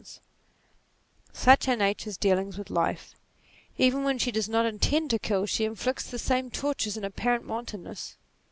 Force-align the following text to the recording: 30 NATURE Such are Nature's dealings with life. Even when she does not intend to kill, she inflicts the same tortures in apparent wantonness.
30 0.01 0.07
NATURE 0.07 0.21
Such 1.31 1.67
are 1.67 1.75
Nature's 1.75 2.17
dealings 2.17 2.57
with 2.57 2.71
life. 2.71 3.13
Even 3.77 4.03
when 4.03 4.17
she 4.17 4.31
does 4.31 4.49
not 4.49 4.65
intend 4.65 5.11
to 5.11 5.19
kill, 5.19 5.45
she 5.45 5.63
inflicts 5.63 6.09
the 6.09 6.17
same 6.17 6.49
tortures 6.49 6.97
in 6.97 7.03
apparent 7.03 7.45
wantonness. 7.45 8.17